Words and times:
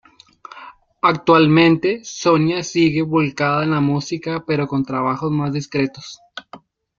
Actualmente 1.03 2.03
Sonia 2.03 2.63
sigue 2.63 3.03
volcada 3.03 3.63
en 3.65 3.69
la 3.69 3.81
música 3.81 4.43
pero 4.47 4.65
con 4.65 4.83
trabajos 4.83 5.29
más 5.31 5.53
discretos. 5.53 6.19